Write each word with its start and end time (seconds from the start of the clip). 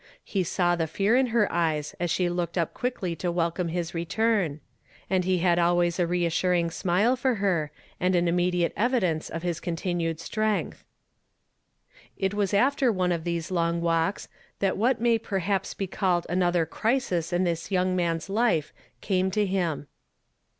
He 0.23 0.43
saw 0.43 0.75
the 0.75 0.87
fear 0.87 1.15
in 1.15 1.27
her 1.27 1.47
eyes 1.51 1.93
as 1.99 2.09
she 2.09 2.27
looked 2.27 2.57
up 2.57 2.73
quickly 2.73 3.15
to 3.17 3.31
welcome 3.31 3.67
his 3.67 3.93
return; 3.93 4.59
and 5.11 5.25
he 5.25 5.37
had 5.37 5.59
always 5.59 5.99
a 5.99 6.07
reassuring 6.07 6.71
smile 6.71 7.15
for 7.15 7.35
her, 7.35 7.69
and 7.99 8.15
an 8.15 8.27
immediate 8.27 8.75
evi 8.75 8.99
dence 9.01 9.29
of 9.29 9.43
his 9.43 9.59
continued 9.59 10.19
strength. 10.19 10.83
It 12.17 12.33
was 12.33 12.51
after 12.51 12.91
one 12.91 13.11
of 13.11 13.25
these 13.25 13.51
long 13.51 13.79
walks 13.79 14.27
that 14.57 14.75
what 14.75 14.99
may 14.99 15.19
perhaps 15.19 15.75
be 15.75 15.85
called 15.85 16.25
another 16.29 16.65
crisis 16.65 17.31
in 17.31 17.43
this 17.43 17.69
young 17.69 17.95
man's 17.95 18.27
life 18.27 18.73
came 19.01 19.29
to 19.29 19.45
him. 19.45 19.85